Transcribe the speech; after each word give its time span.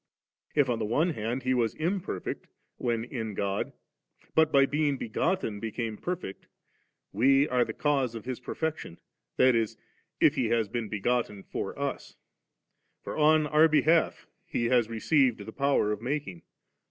If 0.55 0.67
on 0.67 0.79
the 0.79 0.85
one 0.85 1.11
hand 1.11 1.43
He 1.43 1.53
was 1.53 1.75
imperfect, 1.75 2.47
when 2.77 3.03
in 3.03 3.35
God, 3.35 3.71
but 4.33 4.51
by 4.51 4.65
being 4.65 4.97
begotten 4.97 5.59
became 5.59 5.95
perfect', 5.95 6.47
we 7.11 7.47
are 7.47 7.63
the 7.63 7.73
cause 7.73 8.15
of 8.15 8.25
His 8.25 8.39
perfection, 8.39 8.99
that 9.37 9.53
is, 9.53 9.77
if 10.19 10.33
He 10.33 10.45
has 10.47 10.67
been 10.67 10.89
begotten 10.89 11.43
for 11.43 11.77
OS; 11.77 12.15
for 13.03 13.15
on 13.15 13.45
our 13.45 13.67
behalf 13.67 14.25
He 14.47 14.65
has 14.69 14.89
received 14.89 15.41
the 15.45 15.53
power 15.53 15.91
of 15.91 16.01
making. 16.01 16.41